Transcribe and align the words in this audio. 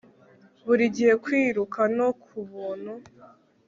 burigihe 0.65 1.13
kwiruka 1.23 1.81
no 1.97 2.09
kubuntu 2.23 2.93